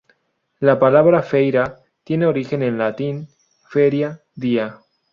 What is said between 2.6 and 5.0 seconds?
en el latín 'feria', día.